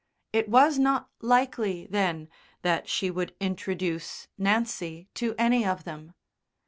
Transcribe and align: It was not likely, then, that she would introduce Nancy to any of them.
It 0.33 0.49
was 0.49 0.79
not 0.79 1.11
likely, 1.21 1.85
then, 1.85 2.27
that 2.63 2.89
she 2.89 3.11
would 3.11 3.35
introduce 3.39 4.27
Nancy 4.35 5.09
to 5.13 5.35
any 5.37 5.63
of 5.63 5.83
them. 5.83 6.15